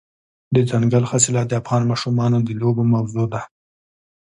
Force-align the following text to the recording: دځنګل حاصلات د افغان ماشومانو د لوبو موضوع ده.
دځنګل 0.53 1.03
حاصلات 1.11 1.47
د 1.49 1.53
افغان 1.61 1.81
ماشومانو 1.91 2.37
د 2.47 2.49
لوبو 2.61 2.83
موضوع 2.93 3.25
ده. 3.33 3.41